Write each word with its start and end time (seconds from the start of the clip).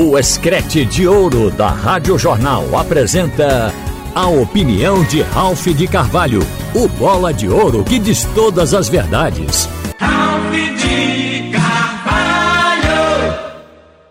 O 0.00 0.16
Escrete 0.16 0.84
de 0.84 1.08
Ouro 1.08 1.50
da 1.50 1.70
Rádio 1.70 2.16
Jornal 2.16 2.78
apresenta 2.78 3.74
a 4.14 4.28
opinião 4.28 5.02
de 5.02 5.22
Ralph 5.22 5.66
de 5.66 5.88
Carvalho, 5.88 6.38
o 6.72 6.86
bola 6.86 7.34
de 7.34 7.48
ouro 7.48 7.82
que 7.82 7.98
diz 7.98 8.24
todas 8.32 8.74
as 8.74 8.88
verdades. 8.88 9.68
Ralph 9.98 10.52
de 10.52 11.50
Carvalho! 11.50 12.86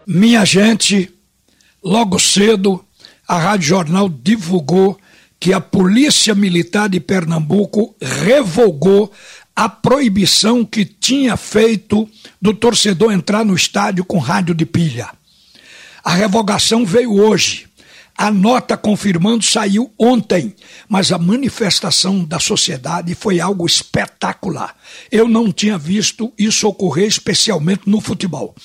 Minha 0.06 0.44
gente, 0.44 1.10
logo 1.82 2.20
cedo, 2.20 2.84
a 3.26 3.40
Rádio 3.40 3.68
Jornal 3.68 4.10
divulgou 4.10 5.00
que 5.40 5.54
a 5.54 5.62
Polícia 5.62 6.36
Militar 6.36 6.90
de 6.90 7.00
Pernambuco 7.00 7.96
revogou 8.02 9.10
a 9.56 9.70
proibição 9.70 10.66
que 10.66 10.84
tinha 10.84 11.38
feito 11.38 12.10
do 12.42 12.54
torcedor 12.54 13.14
entrar 13.14 13.46
no 13.46 13.56
estádio 13.56 14.04
com 14.04 14.18
rádio 14.18 14.54
de 14.54 14.66
pilha. 14.66 15.17
A 16.08 16.12
revogação 16.12 16.86
veio 16.86 17.22
hoje. 17.22 17.68
A 18.18 18.32
nota 18.32 18.78
confirmando 18.78 19.44
saiu 19.44 19.92
ontem, 20.00 20.56
mas 20.88 21.12
a 21.12 21.18
manifestação 21.18 22.24
da 22.24 22.40
sociedade 22.40 23.14
foi 23.14 23.42
algo 23.42 23.66
espetacular. 23.66 24.74
Eu 25.12 25.28
não 25.28 25.52
tinha 25.52 25.78
visto 25.78 26.32
isso 26.38 26.66
ocorrer, 26.66 27.08
especialmente 27.08 27.90
no 27.90 28.00
futebol. 28.00 28.56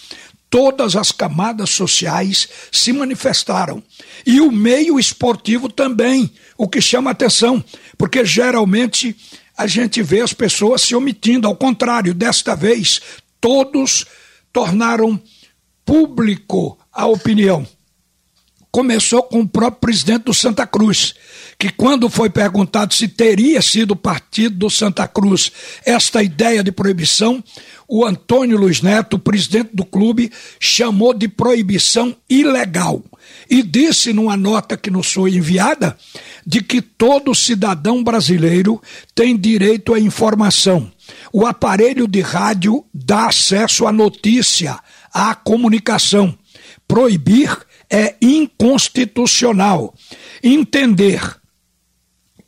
Todas 0.49 0.95
as 0.95 1.11
camadas 1.11 1.71
sociais 1.71 2.49
se 2.71 2.93
manifestaram. 2.93 3.83
E 4.25 4.41
o 4.41 4.53
meio 4.53 4.97
esportivo 4.97 5.69
também, 5.69 6.31
o 6.57 6.69
que 6.69 6.81
chama 6.81 7.11
atenção, 7.11 7.63
porque 7.99 8.25
geralmente 8.25 9.17
a 9.59 9.67
gente 9.67 10.01
vê 10.01 10.21
as 10.21 10.33
pessoas 10.33 10.83
se 10.83 10.95
omitindo. 10.95 11.49
Ao 11.49 11.57
contrário, 11.57 12.15
desta 12.15 12.55
vez, 12.55 13.01
todos 13.41 14.07
tornaram 14.53 15.21
público 15.85 16.79
a 16.93 17.07
opinião. 17.07 17.67
Começou 18.71 19.23
com 19.23 19.41
o 19.41 19.48
próprio 19.48 19.81
presidente 19.81 20.25
do 20.25 20.35
Santa 20.35 20.67
Cruz, 20.67 21.15
que, 21.59 21.69
quando 21.69 22.09
foi 22.09 22.31
perguntado 22.31 22.95
se 22.95 23.07
teria 23.07 23.61
sido 23.61 23.95
partido 23.95 24.57
do 24.57 24.71
Santa 24.71 25.07
Cruz 25.07 25.53
esta 25.84 26.23
ideia 26.23 26.65
de 26.65 26.73
proibição, 26.73 27.45
o 27.87 28.03
Antônio 28.07 28.57
Luiz 28.57 28.81
Neto, 28.81 29.19
presidente 29.19 29.71
do 29.75 29.84
clube, 29.84 30.33
chamou 30.59 31.12
de 31.12 31.29
proibição 31.29 32.17
ilegal 32.31 33.05
e 33.49 33.62
disse 33.62 34.15
numa 34.15 34.39
nota 34.39 34.75
que 34.75 34.91
nos 34.91 35.12
foi 35.12 35.34
enviada 35.34 35.95
de 36.47 36.62
que 36.62 36.81
todo 36.81 37.34
cidadão 37.34 38.03
brasileiro 38.03 38.81
tem 39.15 39.37
direito 39.37 39.93
à 39.93 40.01
informação. 40.01 40.91
O 41.31 41.47
aparelho 41.47 42.09
de 42.09 42.23
rádio 42.23 42.87
dá 42.93 43.27
acesso 43.27 43.87
à 43.87 43.93
notícia, 43.93 44.79
à 45.12 45.34
comunicação 45.34 46.37
proibir 46.93 47.48
é 47.89 48.17
inconstitucional. 48.21 49.95
Entender 50.43 51.23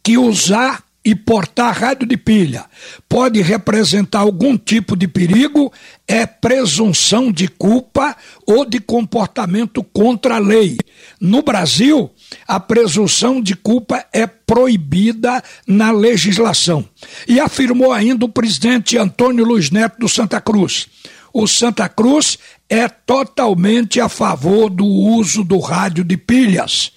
que 0.02 0.18
usar 0.18 0.84
e 1.02 1.14
portar 1.14 1.74
rádio 1.74 2.06
de 2.06 2.18
pilha 2.18 2.66
pode 3.08 3.40
representar 3.40 4.18
algum 4.18 4.58
tipo 4.58 4.96
de 4.96 5.08
perigo 5.08 5.72
é 6.06 6.26
presunção 6.26 7.32
de 7.32 7.48
culpa 7.48 8.14
ou 8.46 8.66
de 8.66 8.80
comportamento 8.80 9.82
contra 9.82 10.36
a 10.36 10.38
lei. 10.38 10.76
No 11.18 11.40
Brasil, 11.40 12.10
a 12.46 12.60
presunção 12.60 13.40
de 13.40 13.56
culpa 13.56 14.04
é 14.12 14.26
proibida 14.26 15.42
na 15.66 15.90
legislação. 15.90 16.86
E 17.26 17.40
afirmou 17.40 17.92
ainda 17.92 18.26
o 18.26 18.30
presidente 18.30 18.98
Antônio 18.98 19.42
Luiz 19.42 19.70
Neto 19.70 20.00
do 20.00 20.08
Santa 20.08 20.38
Cruz 20.38 20.86
o 21.34 21.48
Santa 21.48 21.88
Cruz 21.88 22.38
é 22.68 22.88
totalmente 22.88 24.00
a 24.00 24.08
favor 24.08 24.70
do 24.70 24.86
uso 24.86 25.42
do 25.42 25.58
rádio 25.58 26.04
de 26.04 26.16
pilhas. 26.16 26.92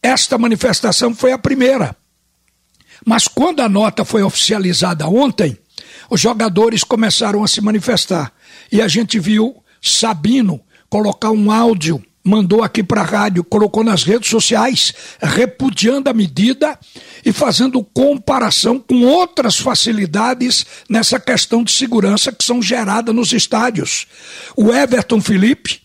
Esta 0.00 0.38
manifestação 0.38 1.12
foi 1.12 1.32
a 1.32 1.38
primeira. 1.38 1.96
Mas 3.04 3.26
quando 3.26 3.60
a 3.60 3.68
nota 3.68 4.04
foi 4.04 4.22
oficializada 4.22 5.08
ontem, 5.08 5.58
os 6.08 6.20
jogadores 6.20 6.84
começaram 6.84 7.42
a 7.42 7.48
se 7.48 7.60
manifestar. 7.60 8.32
E 8.70 8.80
a 8.80 8.86
gente 8.86 9.18
viu 9.18 9.60
Sabino 9.82 10.60
colocar 10.88 11.32
um 11.32 11.50
áudio 11.50 12.00
mandou 12.24 12.62
aqui 12.62 12.82
para 12.82 13.00
a 13.00 13.04
rádio, 13.04 13.42
colocou 13.42 13.82
nas 13.82 14.02
redes 14.02 14.28
sociais, 14.28 14.92
repudiando 15.20 16.10
a 16.10 16.14
medida 16.14 16.78
e 17.24 17.32
fazendo 17.32 17.82
comparação 17.82 18.78
com 18.78 19.04
outras 19.04 19.58
facilidades 19.58 20.66
nessa 20.88 21.18
questão 21.18 21.64
de 21.64 21.72
segurança 21.72 22.32
que 22.32 22.44
são 22.44 22.62
geradas 22.62 23.14
nos 23.14 23.32
estádios. 23.32 24.06
O 24.56 24.72
Everton 24.72 25.20
Felipe 25.20 25.80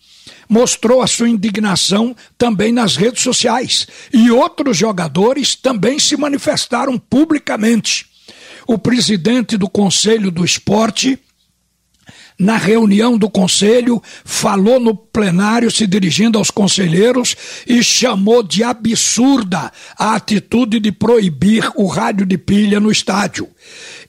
mostrou 0.47 1.01
a 1.01 1.07
sua 1.07 1.29
indignação 1.29 2.15
também 2.37 2.71
nas 2.71 2.95
redes 2.95 3.23
sociais 3.23 3.87
e 4.13 4.29
outros 4.29 4.77
jogadores 4.77 5.55
também 5.55 5.99
se 5.99 6.15
manifestaram 6.15 6.97
publicamente. 6.97 8.07
O 8.67 8.77
presidente 8.77 9.57
do 9.57 9.69
Conselho 9.69 10.31
do 10.31 10.43
Esporte 10.43 11.19
na 12.37 12.57
reunião 12.57 13.17
do 13.17 13.29
conselho, 13.29 14.01
falou 14.23 14.79
no 14.79 14.95
plenário, 14.95 15.71
se 15.71 15.87
dirigindo 15.87 16.37
aos 16.37 16.51
conselheiros, 16.51 17.35
e 17.65 17.81
chamou 17.83 18.43
de 18.43 18.63
absurda 18.63 19.71
a 19.97 20.15
atitude 20.15 20.79
de 20.79 20.91
proibir 20.91 21.71
o 21.75 21.87
rádio 21.87 22.25
de 22.25 22.37
pilha 22.37 22.79
no 22.79 22.91
estádio. 22.91 23.47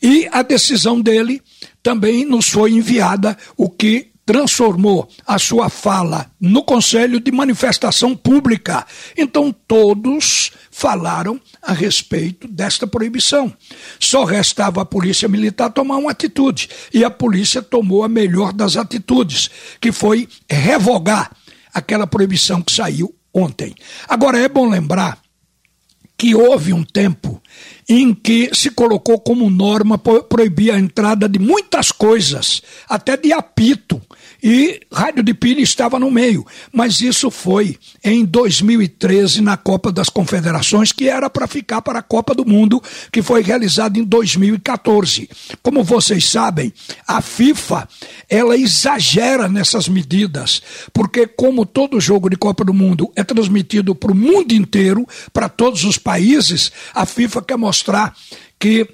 E 0.03 0.29
a 0.33 0.43
decisão 0.43 1.01
dele 1.01 1.41
também 1.83 2.25
nos 2.25 2.49
foi 2.49 2.73
enviada, 2.73 3.37
o 3.57 3.71
que 3.71 4.09
transformou 4.27 5.09
a 5.25 5.39
sua 5.39 5.71
fala 5.71 6.29
no 6.41 6.65
conselho 6.65 7.21
de 7.21 7.31
manifestação 7.31 8.17
pública. 8.17 8.85
Então 9.17 9.55
todos 9.69 10.51
falaram 10.69 11.41
a 11.63 11.73
respeito 11.73 12.49
desta 12.49 12.89
proibição. 12.89 13.55
Só 14.01 14.25
restava 14.25 14.83
a 14.83 14.85
polícia 14.85 15.29
militar 15.29 15.71
tomar 15.71 15.97
uma 15.97 16.11
atitude, 16.11 16.69
e 16.93 17.05
a 17.05 17.11
polícia 17.11 17.63
tomou 17.63 18.03
a 18.03 18.09
melhor 18.09 18.53
das 18.53 18.77
atitudes, 18.77 19.49
que 19.81 19.93
foi 19.93 20.29
revogar 20.51 21.31
aquela 21.73 22.07
proibição 22.07 22.61
que 22.61 22.73
saiu 22.73 23.15
ontem. 23.33 23.75
Agora 24.09 24.39
é 24.39 24.49
bom 24.49 24.69
lembrar 24.69 25.19
que 26.19 26.35
houve 26.35 26.73
um 26.73 26.83
tempo 26.83 27.43
em 27.89 28.15
que 28.15 28.51
se 28.55 28.71
colocou 28.71 29.21
como 29.21 29.51
norma 29.51 29.99
proibir 29.99 30.73
a 30.73 30.79
entrada 30.79 31.29
de 31.29 31.39
muitas 31.39 31.93
coisas, 31.93 32.63
até 32.89 33.17
de 33.17 33.33
apito, 33.33 34.01
e 34.43 34.81
rádio 34.93 35.23
de 35.23 35.35
pilha 35.35 35.61
estava 35.61 35.99
no 35.99 36.11
meio. 36.11 36.47
Mas 36.73 37.01
isso 37.01 37.31
foi 37.31 37.79
em 38.03 38.25
2013 38.25 39.41
na 39.43 39.57
Copa 39.57 39.91
das 39.91 40.09
Confederações, 40.09 40.93
que 40.93 41.09
era 41.09 41.29
para 41.29 41.47
ficar 41.47 41.83
para 41.83 41.99
a 42.01 42.03
Copa 42.03 42.35
do 42.35 42.45
Mundo, 42.45 42.83
que 43.11 43.23
foi 43.23 43.43
realizada 43.43 43.99
em 43.99 44.05
2014. 44.05 45.29
Como 45.63 45.83
vocês 45.83 46.25
sabem, 46.27 46.73
a 47.07 47.21
FIFA 47.21 47.89
ela 48.29 48.57
exagera 48.57 49.49
nessas 49.49 49.89
medidas, 49.89 50.63
porque 50.93 51.27
como 51.27 51.65
todo 51.65 52.01
jogo 52.01 52.29
de 52.29 52.37
Copa 52.37 52.65
do 52.65 52.75
Mundo 52.75 53.11
é 53.17 53.25
transmitido 53.25 53.95
para 53.95 54.13
o 54.13 54.15
mundo 54.15 54.53
inteiro, 54.53 55.07
para 55.33 55.49
todos 55.49 55.85
os 55.85 55.99
países, 55.99 56.71
a 56.95 57.07
FIFA 57.07 57.43
quer 57.43 57.57
mostrar 57.57 58.15
que 58.59 58.89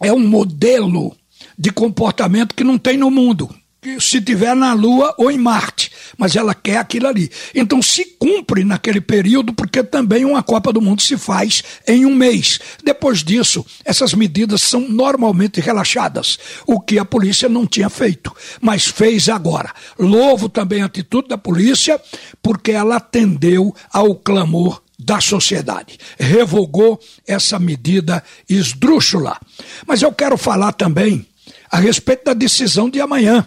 é 0.00 0.12
um 0.12 0.20
modelo 0.20 1.16
de 1.58 1.70
comportamento 1.70 2.54
que 2.54 2.62
não 2.64 2.78
tem 2.78 2.96
no 2.96 3.10
mundo 3.10 3.52
se 4.00 4.20
tiver 4.20 4.54
na 4.54 4.72
Lua 4.72 5.14
ou 5.16 5.30
em 5.30 5.38
Marte, 5.38 5.90
mas 6.16 6.36
ela 6.36 6.54
quer 6.54 6.78
aquilo 6.78 7.06
ali. 7.06 7.30
Então 7.54 7.80
se 7.80 8.04
cumpre 8.18 8.64
naquele 8.64 9.00
período, 9.00 9.52
porque 9.52 9.82
também 9.82 10.24
uma 10.24 10.42
Copa 10.42 10.72
do 10.72 10.80
Mundo 10.80 11.02
se 11.02 11.16
faz 11.16 11.62
em 11.86 12.04
um 12.04 12.14
mês. 12.14 12.58
Depois 12.84 13.22
disso, 13.22 13.64
essas 13.84 14.14
medidas 14.14 14.62
são 14.62 14.80
normalmente 14.88 15.60
relaxadas, 15.60 16.38
o 16.66 16.80
que 16.80 16.98
a 16.98 17.04
polícia 17.04 17.48
não 17.48 17.66
tinha 17.66 17.88
feito, 17.88 18.34
mas 18.60 18.86
fez 18.86 19.28
agora. 19.28 19.72
Louvo 19.98 20.48
também 20.48 20.82
a 20.82 20.86
atitude 20.86 21.28
da 21.28 21.38
polícia, 21.38 22.00
porque 22.42 22.72
ela 22.72 22.96
atendeu 22.96 23.74
ao 23.92 24.14
clamor 24.14 24.82
da 24.98 25.20
sociedade. 25.20 25.98
Revogou 26.18 26.98
essa 27.26 27.58
medida 27.58 28.22
esdrúxula. 28.48 29.38
Mas 29.86 30.02
eu 30.02 30.12
quero 30.12 30.36
falar 30.36 30.72
também 30.72 31.26
a 31.70 31.78
respeito 31.78 32.24
da 32.24 32.34
decisão 32.34 32.90
de 32.90 33.00
amanhã 33.00 33.46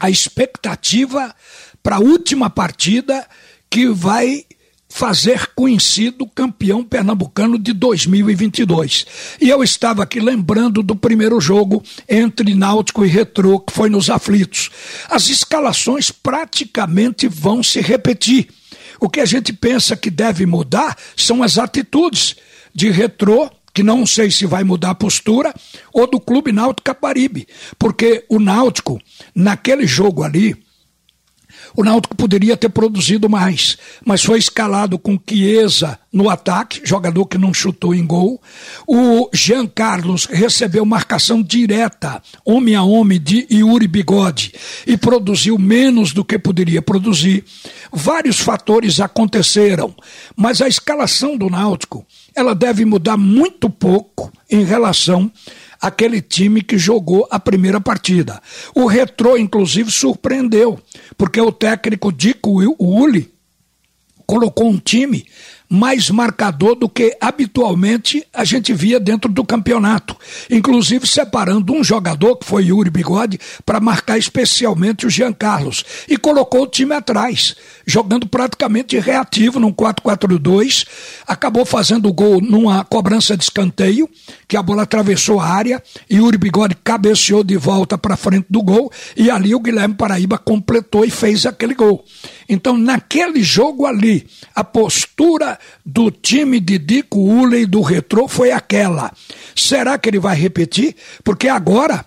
a 0.00 0.08
expectativa 0.08 1.34
para 1.82 1.96
a 1.96 2.00
última 2.00 2.48
partida 2.48 3.26
que 3.68 3.86
vai 3.86 4.44
fazer 4.88 5.52
conhecido 5.54 6.26
campeão 6.26 6.82
pernambucano 6.82 7.56
de 7.56 7.72
2022. 7.72 9.06
E 9.40 9.48
eu 9.48 9.62
estava 9.62 10.02
aqui 10.02 10.18
lembrando 10.18 10.82
do 10.82 10.96
primeiro 10.96 11.40
jogo 11.40 11.82
entre 12.08 12.54
Náutico 12.54 13.04
e 13.04 13.08
Retrô, 13.08 13.60
que 13.60 13.72
foi 13.72 13.88
nos 13.88 14.10
aflitos. 14.10 14.68
As 15.08 15.28
escalações 15.28 16.10
praticamente 16.10 17.28
vão 17.28 17.62
se 17.62 17.80
repetir. 17.80 18.48
O 18.98 19.08
que 19.08 19.20
a 19.20 19.24
gente 19.24 19.52
pensa 19.52 19.96
que 19.96 20.10
deve 20.10 20.44
mudar 20.44 20.98
são 21.16 21.42
as 21.42 21.56
atitudes 21.56 22.34
de 22.74 22.90
Retrô 22.90 23.50
que 23.72 23.82
não 23.82 24.04
sei 24.06 24.30
se 24.30 24.46
vai 24.46 24.64
mudar 24.64 24.90
a 24.90 24.94
postura, 24.94 25.54
ou 25.92 26.06
do 26.06 26.20
Clube 26.20 26.52
Náutico 26.52 26.84
Caparibe, 26.84 27.46
porque 27.78 28.24
o 28.28 28.38
Náutico, 28.38 29.00
naquele 29.34 29.86
jogo 29.86 30.22
ali, 30.22 30.56
O 31.76 31.84
Náutico 31.84 32.16
poderia 32.16 32.56
ter 32.56 32.68
produzido 32.68 33.28
mais, 33.28 33.78
mas 34.04 34.22
foi 34.22 34.38
escalado 34.38 34.98
com 34.98 35.18
Chiesa 35.18 35.98
no 36.12 36.28
ataque, 36.28 36.80
jogador 36.84 37.26
que 37.26 37.38
não 37.38 37.54
chutou 37.54 37.94
em 37.94 38.04
gol. 38.04 38.40
O 38.86 39.28
Jean 39.32 39.66
Carlos 39.66 40.26
recebeu 40.26 40.84
marcação 40.84 41.42
direta, 41.42 42.20
homem 42.44 42.74
a 42.74 42.82
homem, 42.82 43.20
de 43.20 43.46
Yuri 43.50 43.86
Bigode 43.86 44.52
e 44.86 44.96
produziu 44.96 45.58
menos 45.58 46.12
do 46.12 46.24
que 46.24 46.38
poderia 46.38 46.82
produzir. 46.82 47.44
Vários 47.92 48.40
fatores 48.40 49.00
aconteceram, 49.00 49.94
mas 50.36 50.60
a 50.60 50.68
escalação 50.68 51.36
do 51.36 51.48
Náutico 51.48 52.04
ela 52.34 52.54
deve 52.54 52.84
mudar 52.84 53.16
muito 53.16 53.68
pouco 53.68 54.32
em 54.50 54.64
relação 54.64 55.30
àquele 55.80 56.20
time 56.20 56.62
que 56.62 56.76
jogou 56.76 57.26
a 57.30 57.40
primeira 57.40 57.80
partida. 57.80 58.40
O 58.74 58.86
Retrô, 58.86 59.36
inclusive, 59.36 59.90
surpreendeu, 59.90 60.78
porque 61.16 61.40
o 61.40 61.50
técnico 61.50 62.12
Dico 62.12 62.60
Uli 62.78 63.32
colocou 64.26 64.68
um 64.68 64.78
time 64.78 65.26
mais 65.70 66.10
marcador 66.10 66.74
do 66.74 66.88
que 66.88 67.16
habitualmente 67.20 68.26
a 68.34 68.42
gente 68.44 68.72
via 68.72 68.98
dentro 68.98 69.30
do 69.30 69.44
campeonato. 69.44 70.16
Inclusive 70.50 71.06
separando 71.06 71.72
um 71.72 71.84
jogador, 71.84 72.36
que 72.36 72.44
foi 72.44 72.64
Yuri 72.64 72.90
Bigode, 72.90 73.38
para 73.64 73.78
marcar 73.78 74.18
especialmente 74.18 75.06
o 75.06 75.10
Jean 75.10 75.32
Carlos. 75.32 75.84
E 76.08 76.16
colocou 76.16 76.62
o 76.62 76.66
time 76.66 76.92
atrás, 76.92 77.54
jogando 77.86 78.26
praticamente 78.26 78.98
reativo 78.98 79.60
num 79.60 79.72
4-4-2. 79.72 80.84
Acabou 81.24 81.64
fazendo 81.64 82.08
o 82.08 82.12
gol 82.12 82.40
numa 82.40 82.84
cobrança 82.84 83.36
de 83.36 83.44
escanteio, 83.44 84.10
que 84.48 84.56
a 84.56 84.62
bola 84.62 84.82
atravessou 84.82 85.38
a 85.38 85.46
área. 85.46 85.80
E 86.08 86.16
Yuri 86.16 86.36
Bigode 86.36 86.76
cabeceou 86.82 87.44
de 87.44 87.56
volta 87.56 87.96
para 87.96 88.16
frente 88.16 88.46
do 88.50 88.60
gol. 88.60 88.90
E 89.16 89.30
ali 89.30 89.54
o 89.54 89.60
Guilherme 89.60 89.94
Paraíba 89.94 90.36
completou 90.36 91.04
e 91.04 91.10
fez 91.10 91.46
aquele 91.46 91.74
gol. 91.74 92.04
Então, 92.52 92.76
naquele 92.76 93.44
jogo 93.44 93.86
ali, 93.86 94.26
a 94.52 94.64
postura 94.64 95.56
do 95.86 96.10
time 96.10 96.58
de 96.58 96.78
Dico 96.78 97.20
Uley 97.20 97.64
do 97.64 97.80
Retrô 97.80 98.26
foi 98.26 98.50
aquela. 98.50 99.12
Será 99.54 99.96
que 99.96 100.08
ele 100.08 100.18
vai 100.18 100.36
repetir? 100.36 100.96
Porque 101.22 101.46
agora 101.46 102.04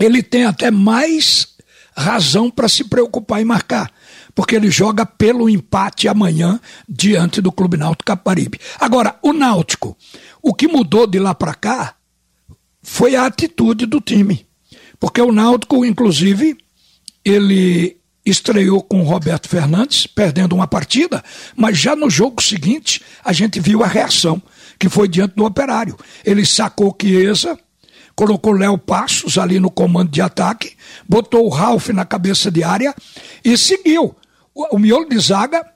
ele 0.00 0.20
tem 0.20 0.46
até 0.46 0.68
mais 0.68 1.46
razão 1.96 2.50
para 2.50 2.68
se 2.68 2.82
preocupar 2.82 3.40
em 3.40 3.44
marcar. 3.44 3.88
Porque 4.34 4.56
ele 4.56 4.68
joga 4.68 5.06
pelo 5.06 5.48
empate 5.48 6.08
amanhã 6.08 6.58
diante 6.88 7.40
do 7.40 7.52
Clube 7.52 7.76
Náutico 7.76 8.06
Caparibe. 8.06 8.58
Agora, 8.80 9.16
o 9.22 9.32
Náutico, 9.32 9.96
o 10.42 10.52
que 10.52 10.66
mudou 10.66 11.06
de 11.06 11.20
lá 11.20 11.36
para 11.36 11.54
cá 11.54 11.94
foi 12.82 13.14
a 13.14 13.26
atitude 13.26 13.86
do 13.86 14.00
time. 14.00 14.44
Porque 14.98 15.20
o 15.20 15.30
Náutico, 15.30 15.84
inclusive, 15.84 16.58
ele 17.24 18.01
estreou 18.24 18.82
com 18.82 19.00
o 19.00 19.04
Roberto 19.04 19.48
Fernandes, 19.48 20.06
perdendo 20.06 20.54
uma 20.54 20.66
partida, 20.66 21.22
mas 21.56 21.78
já 21.78 21.96
no 21.96 22.08
jogo 22.08 22.42
seguinte 22.42 23.02
a 23.24 23.32
gente 23.32 23.58
viu 23.60 23.82
a 23.82 23.86
reação, 23.86 24.40
que 24.78 24.88
foi 24.88 25.08
diante 25.08 25.34
do 25.34 25.44
operário. 25.44 25.96
Ele 26.24 26.46
sacou 26.46 26.96
Chiesa, 27.00 27.58
colocou 28.14 28.52
Léo 28.52 28.78
Passos 28.78 29.38
ali 29.38 29.58
no 29.58 29.70
comando 29.70 30.10
de 30.10 30.20
ataque, 30.20 30.76
botou 31.08 31.46
o 31.46 31.48
Ralph 31.48 31.88
na 31.88 32.04
cabeça 32.04 32.50
de 32.50 32.62
área 32.62 32.94
e 33.44 33.56
seguiu. 33.56 34.14
O, 34.54 34.76
o 34.76 34.78
miolo 34.78 35.08
de 35.08 35.18
zaga 35.18 35.66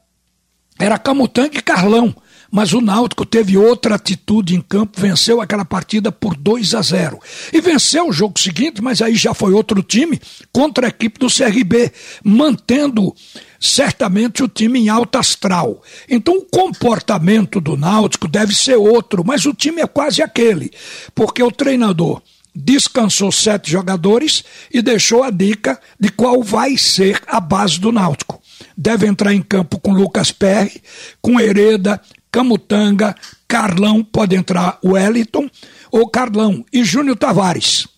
era 0.79 0.99
Camutanga 0.99 1.59
e 1.59 1.63
Carlão 1.63 2.15
mas 2.51 2.73
o 2.73 2.81
Náutico 2.81 3.25
teve 3.25 3.57
outra 3.57 3.97
atitude 3.97 4.55
em 4.55 4.61
campo, 4.61 5.01
venceu 5.01 5.41
aquela 5.41 5.65
partida 5.65 6.11
por 6.13 6.37
2 6.37 6.75
a 6.75 6.83
0. 6.83 7.19
E 7.53 7.61
venceu 7.61 8.09
o 8.09 8.13
jogo 8.13 8.39
seguinte, 8.39 8.83
mas 8.83 9.03
aí 9.03 9.15
já 9.15 9.35
foi 9.35 9.53
outro 9.53 9.83
time 9.83 10.21
contra 10.53 10.87
a 10.87 10.89
equipe 10.89 11.19
do 11.19 11.29
CRB, 11.29 11.93
mantendo 12.25 13.15
certamente 13.61 14.43
o 14.43 14.49
time 14.49 14.81
em 14.81 14.89
alta 14.89 15.19
astral. 15.19 15.83
Então 16.09 16.37
o 16.37 16.45
comportamento 16.45 17.61
do 17.61 17.77
Náutico 17.77 18.29
deve 18.29 18.55
ser 18.55 18.77
outro, 18.77 19.25
mas 19.25 19.47
o 19.47 19.55
time 19.55 19.83
é 19.83 19.87
quase 19.87 20.23
aquele, 20.23 20.71
porque 21.15 21.43
o 21.43 21.51
treinador 21.51 22.23
descansou 22.57 23.31
sete 23.31 23.71
jogadores 23.71 24.43
e 24.73 24.81
deixou 24.81 25.23
a 25.23 25.31
dica 25.31 25.79
de 26.01 26.09
qual 26.09 26.43
vai 26.43 26.79
ser 26.79 27.21
a 27.27 27.39
base 27.39 27.79
do 27.79 27.93
Náutico. 27.93 28.41
Deve 28.75 29.07
entrar 29.07 29.35
em 29.35 29.43
campo 29.43 29.79
com 29.79 29.93
Lucas 29.93 30.33
Perry, 30.33 30.83
com 31.21 31.39
Hereda, 31.39 32.01
Camutanga, 32.37 33.17
Carlão, 33.49 34.05
pode 34.05 34.37
entrar 34.37 34.79
Wellington 34.85 35.49
ou 35.91 36.07
Carlão 36.07 36.63
e 36.71 36.85
Júnior 36.85 37.17
Tavares. 37.17 37.89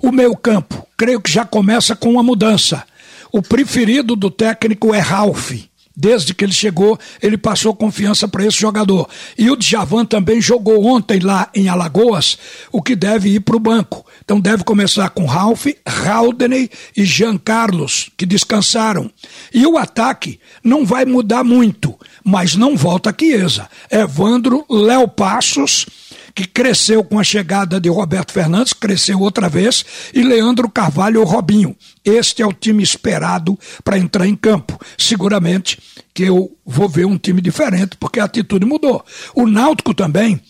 O 0.00 0.12
meu 0.12 0.36
campo, 0.36 0.86
creio 0.96 1.20
que 1.20 1.32
já 1.32 1.44
começa 1.44 1.96
com 1.96 2.12
uma 2.12 2.22
mudança. 2.22 2.84
O 3.32 3.42
preferido 3.42 4.14
do 4.14 4.30
técnico 4.30 4.94
é 4.94 5.00
Ralph. 5.00 5.50
Desde 5.96 6.32
que 6.32 6.44
ele 6.44 6.52
chegou, 6.52 6.96
ele 7.20 7.36
passou 7.36 7.74
confiança 7.74 8.28
para 8.28 8.44
esse 8.44 8.58
jogador. 8.58 9.08
E 9.36 9.50
o 9.50 9.56
Djavan 9.56 10.04
também 10.04 10.40
jogou 10.40 10.84
ontem 10.86 11.18
lá 11.18 11.48
em 11.54 11.68
Alagoas, 11.68 12.38
o 12.70 12.82
que 12.82 12.94
deve 12.96 13.30
ir 13.30 13.40
para 13.40 13.56
o 13.56 13.60
banco. 13.60 14.04
Então 14.24 14.40
deve 14.40 14.64
começar 14.64 15.10
com 15.10 15.24
Ralph, 15.24 15.66
Haldney 15.84 16.68
e 16.96 17.04
Jean 17.04 17.36
Carlos, 17.36 18.10
que 18.16 18.26
descansaram. 18.26 19.10
E 19.52 19.66
o 19.66 19.76
ataque 19.76 20.40
não 20.64 20.84
vai 20.84 21.04
mudar 21.04 21.44
muito, 21.44 21.93
mas 22.24 22.56
não 22.56 22.76
volta 22.76 23.14
Chiesa. 23.16 23.68
Evandro, 23.90 24.64
Léo 24.68 25.06
Passos 25.06 25.86
que 26.34 26.46
cresceu 26.46 27.04
com 27.04 27.18
a 27.18 27.24
chegada 27.24 27.80
de 27.80 27.88
Roberto 27.88 28.32
Fernandes, 28.32 28.72
cresceu 28.72 29.20
outra 29.20 29.48
vez, 29.48 29.84
e 30.12 30.22
Leandro 30.22 30.68
Carvalho 30.68 31.20
ou 31.20 31.26
Robinho. 31.26 31.76
Este 32.04 32.42
é 32.42 32.46
o 32.46 32.52
time 32.52 32.82
esperado 32.82 33.56
para 33.84 33.98
entrar 33.98 34.26
em 34.26 34.34
campo. 34.34 34.78
Seguramente 34.98 35.78
que 36.12 36.24
eu 36.24 36.56
vou 36.66 36.88
ver 36.88 37.06
um 37.06 37.16
time 37.16 37.40
diferente, 37.40 37.96
porque 37.98 38.18
a 38.18 38.24
atitude 38.24 38.66
mudou. 38.66 39.04
O 39.34 39.46
Náutico 39.46 39.94
também 39.94 40.40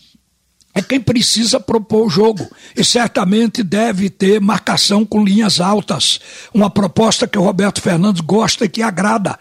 é 0.75 0.83
quem 0.83 1.01
precisa 1.01 1.61
propor 1.61 2.07
o 2.07 2.11
jogo. 2.11 2.47
E 2.77 2.85
certamente 2.85 3.63
deve 3.63 4.11
ter 4.11 4.41
marcação 4.41 5.05
com 5.05 5.25
linhas 5.25 5.61
altas, 5.61 6.19
uma 6.53 6.69
proposta 6.69 7.29
que 7.29 7.39
o 7.39 7.43
Roberto 7.43 7.81
Fernandes 7.81 8.21
gosta 8.21 8.65
e 8.65 8.69
que 8.69 8.83
agrada. 8.83 9.39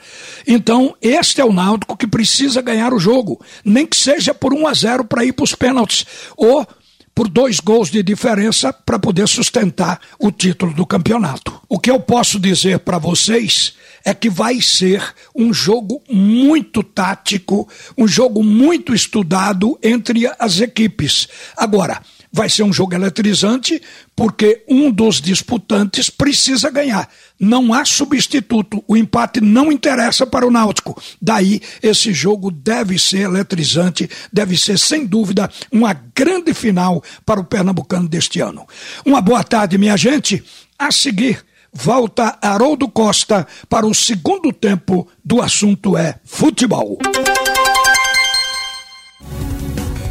Então, 0.47 0.95
este 1.01 1.41
é 1.41 1.45
o 1.45 1.51
Náutico 1.51 1.97
que 1.97 2.05
precisa 2.05 2.61
ganhar 2.61 2.93
o 2.93 2.99
jogo, 2.99 3.41
nem 3.65 3.85
que 3.85 3.97
seja 3.97 4.33
por 4.33 4.53
1 4.53 4.67
a 4.67 4.73
0 4.73 5.05
para 5.05 5.25
ir 5.25 5.33
para 5.33 5.43
os 5.43 5.55
pênaltis. 5.55 6.05
Ou 6.37 6.67
por 7.15 7.27
dois 7.27 7.59
gols 7.59 7.89
de 7.89 8.01
diferença 8.01 8.73
para 8.73 8.99
poder 8.99 9.27
sustentar 9.27 9.99
o 10.19 10.31
título 10.31 10.73
do 10.73 10.85
campeonato. 10.85 11.61
O 11.69 11.79
que 11.79 11.91
eu 11.91 11.99
posso 11.99 12.39
dizer 12.39 12.79
para 12.79 12.97
vocês 12.97 13.73
é 14.05 14.13
que 14.13 14.29
vai 14.29 14.59
ser 14.61 15.01
um 15.35 15.53
jogo 15.53 16.01
muito 16.09 16.83
tático, 16.83 17.67
um 17.97 18.07
jogo 18.07 18.43
muito 18.43 18.93
estudado 18.93 19.77
entre 19.81 20.29
as 20.37 20.59
equipes. 20.59 21.27
Agora, 21.55 22.01
vai 22.33 22.49
ser 22.49 22.63
um 22.63 22.73
jogo 22.73 22.95
eletrizante 22.95 23.79
porque 24.15 24.63
um 24.67 24.89
dos 24.91 25.21
disputantes 25.21 26.09
precisa 26.09 26.71
ganhar. 26.71 27.07
Não 27.39 27.71
há 27.73 27.85
substituto. 27.85 28.83
O 28.87 28.97
empate 28.97 29.39
não 29.39 29.71
interessa 29.71 30.25
para 30.25 30.47
o 30.47 30.51
Náutico. 30.51 30.99
Daí, 31.21 31.61
esse 31.81 32.11
jogo 32.11 32.49
deve 32.49 32.97
ser 32.97 33.21
eletrizante, 33.21 34.09
deve 34.31 34.57
ser, 34.57 34.79
sem 34.79 35.05
dúvida, 35.05 35.49
uma 35.71 35.93
grande 35.93 36.53
final 36.53 37.03
para 37.23 37.39
o 37.39 37.43
Pernambucano 37.43 38.09
deste 38.09 38.39
ano. 38.39 38.65
Uma 39.05 39.21
boa 39.21 39.43
tarde, 39.43 39.77
minha 39.77 39.95
gente. 39.95 40.43
A 40.77 40.91
seguir 40.91 41.45
volta 41.71 42.37
Haroldo 42.41 42.87
Costa 42.87 43.47
para 43.69 43.85
o 43.85 43.93
segundo 43.93 44.51
tempo 44.51 45.07
do 45.23 45.41
assunto 45.41 45.97
é 45.97 46.19
futebol. 46.23 46.97